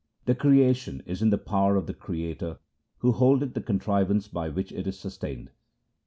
[0.25, 2.57] The creation is in the power of the Creator
[2.97, 5.51] who holdeth the contrivance by which it is sustained.